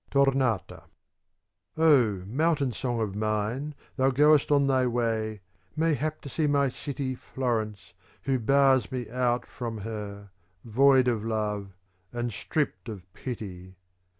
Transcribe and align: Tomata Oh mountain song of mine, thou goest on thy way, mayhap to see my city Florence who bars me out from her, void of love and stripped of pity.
Tomata 0.09 0.85
Oh 1.77 2.23
mountain 2.25 2.71
song 2.71 2.99
of 3.01 3.15
mine, 3.15 3.75
thou 3.97 4.09
goest 4.09 4.51
on 4.51 4.65
thy 4.65 4.87
way, 4.87 5.41
mayhap 5.75 6.21
to 6.21 6.27
see 6.29 6.47
my 6.47 6.69
city 6.69 7.13
Florence 7.13 7.93
who 8.23 8.39
bars 8.39 8.91
me 8.91 9.07
out 9.11 9.45
from 9.45 9.77
her, 9.81 10.31
void 10.65 11.07
of 11.07 11.23
love 11.23 11.77
and 12.11 12.33
stripped 12.33 12.89
of 12.89 13.03
pity. 13.13 13.75